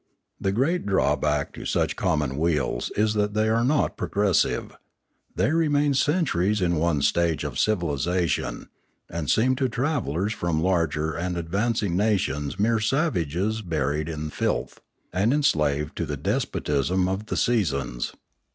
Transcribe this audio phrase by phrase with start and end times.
[0.39, 4.75] The great drawback to such commonweals is that they are not progressive;
[5.35, 8.69] they remain centuries in one stage of civilisation,
[9.11, 14.81] and seem to travellers from larger and advancing nations mere savages buried in filth,
[15.13, 18.11] and enslaved to the despotism of the seasons.